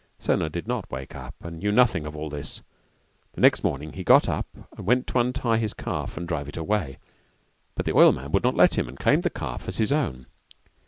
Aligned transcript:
Sona 0.17 0.49
did 0.49 0.67
not 0.67 0.89
wake 0.89 1.13
up 1.13 1.35
and 1.43 1.59
knew 1.59 1.71
nothing 1.71 2.07
of 2.07 2.15
all 2.15 2.27
this, 2.27 2.63
the 3.33 3.41
next 3.41 3.63
morning 3.63 3.93
he 3.93 4.03
got 4.03 4.27
up 4.27 4.47
and 4.75 4.87
went 4.87 5.05
to 5.05 5.19
untie 5.19 5.57
his 5.57 5.75
calf 5.75 6.17
and 6.17 6.27
drive 6.27 6.49
it 6.49 6.57
away, 6.57 6.97
but 7.75 7.85
the 7.85 7.93
oilman 7.95 8.31
would 8.31 8.41
not 8.43 8.55
let 8.55 8.79
him 8.79 8.87
and 8.89 8.97
claimed 8.97 9.21
the 9.21 9.29
calf 9.29 9.67
as 9.67 9.77
his 9.77 9.91
own. 9.91 10.25